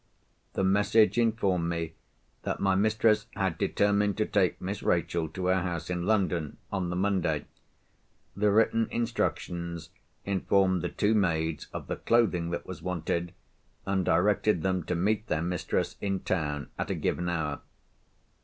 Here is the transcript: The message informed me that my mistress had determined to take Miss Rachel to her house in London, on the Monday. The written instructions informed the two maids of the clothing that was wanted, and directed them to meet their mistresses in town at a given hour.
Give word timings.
The 0.53 0.63
message 0.63 1.19
informed 1.19 1.69
me 1.69 1.93
that 2.41 2.59
my 2.59 2.73
mistress 2.73 3.27
had 3.35 3.59
determined 3.59 4.17
to 4.17 4.25
take 4.25 4.59
Miss 4.59 4.81
Rachel 4.81 5.29
to 5.29 5.45
her 5.45 5.61
house 5.61 5.91
in 5.91 6.07
London, 6.07 6.57
on 6.71 6.89
the 6.89 6.95
Monday. 6.95 7.45
The 8.35 8.49
written 8.51 8.87
instructions 8.89 9.91
informed 10.25 10.81
the 10.81 10.89
two 10.89 11.13
maids 11.13 11.67
of 11.71 11.85
the 11.85 11.97
clothing 11.97 12.49
that 12.49 12.65
was 12.65 12.81
wanted, 12.81 13.31
and 13.85 14.03
directed 14.03 14.63
them 14.63 14.81
to 14.85 14.95
meet 14.95 15.27
their 15.27 15.43
mistresses 15.43 15.97
in 16.01 16.21
town 16.21 16.71
at 16.79 16.89
a 16.89 16.95
given 16.95 17.29
hour. 17.29 17.61